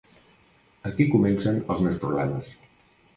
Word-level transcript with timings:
Aquí 0.89 1.05
comencen 1.15 1.59
els 1.75 1.83
meus 1.89 1.99
problemes. 2.05 2.51